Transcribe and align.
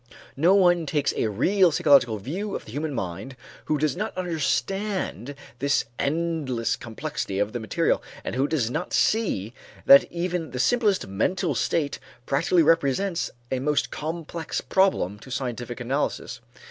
No 0.35 0.55
one 0.55 0.87
takes 0.87 1.13
a 1.13 1.29
real 1.29 1.71
psychological 1.71 2.17
view 2.17 2.55
of 2.55 2.65
the 2.65 2.71
human 2.71 2.91
mind 2.95 3.35
who 3.65 3.77
does 3.77 3.95
not 3.95 4.17
understand 4.17 5.35
this 5.59 5.85
endless 5.99 6.75
complexity 6.75 7.37
of 7.37 7.53
the 7.53 7.59
material, 7.59 8.01
and 8.23 8.33
who 8.33 8.47
does 8.47 8.71
not 8.71 8.93
see 8.93 9.53
that 9.85 10.11
even 10.11 10.49
the 10.49 10.59
simplest 10.59 11.05
mental 11.05 11.53
state 11.53 11.99
practically 12.25 12.63
presents 12.77 13.29
a 13.51 13.59
most 13.59 13.91
complex 13.91 14.59
problem 14.59 15.19
to 15.19 15.29
scientific 15.29 15.79
analysis. 15.79 16.39